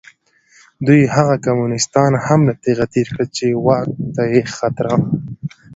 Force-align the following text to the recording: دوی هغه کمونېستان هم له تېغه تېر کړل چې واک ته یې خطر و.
دوی 0.85 1.01
هغه 1.15 1.35
کمونېستان 1.45 2.11
هم 2.25 2.39
له 2.47 2.53
تېغه 2.63 2.85
تېر 2.93 3.07
کړل 3.13 3.27
چې 3.37 3.45
واک 3.65 3.87
ته 4.15 4.23
یې 4.33 4.41
خطر 4.57 4.85
و. 4.91 5.01